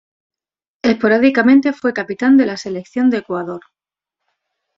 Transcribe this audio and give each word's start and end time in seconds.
Esporádicamente 0.81 1.73
fue 1.73 1.93
capitán 1.93 2.35
de 2.35 2.47
la 2.47 2.57
Selección 2.57 3.11
de 3.11 3.17
Ecuador. 3.17 3.61